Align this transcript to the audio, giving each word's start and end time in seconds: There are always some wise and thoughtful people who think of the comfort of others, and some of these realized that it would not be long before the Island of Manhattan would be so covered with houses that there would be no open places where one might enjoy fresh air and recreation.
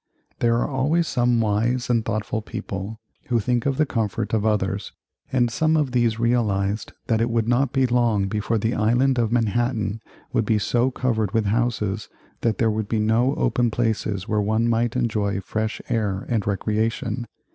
There 0.39 0.57
are 0.57 0.67
always 0.67 1.07
some 1.07 1.39
wise 1.39 1.87
and 1.87 2.03
thoughtful 2.03 2.41
people 2.41 2.99
who 3.27 3.39
think 3.39 3.67
of 3.67 3.77
the 3.77 3.85
comfort 3.85 4.33
of 4.33 4.47
others, 4.47 4.93
and 5.31 5.51
some 5.51 5.77
of 5.77 5.91
these 5.91 6.17
realized 6.19 6.93
that 7.05 7.21
it 7.21 7.29
would 7.29 7.47
not 7.47 7.71
be 7.71 7.85
long 7.85 8.27
before 8.27 8.57
the 8.57 8.73
Island 8.73 9.19
of 9.19 9.31
Manhattan 9.31 10.01
would 10.33 10.43
be 10.43 10.57
so 10.57 10.89
covered 10.89 11.33
with 11.35 11.45
houses 11.45 12.09
that 12.39 12.57
there 12.57 12.71
would 12.71 12.87
be 12.87 12.97
no 12.99 13.35
open 13.35 13.69
places 13.69 14.27
where 14.27 14.41
one 14.41 14.67
might 14.67 14.95
enjoy 14.95 15.39
fresh 15.39 15.79
air 15.87 16.25
and 16.27 16.47
recreation. 16.47 17.27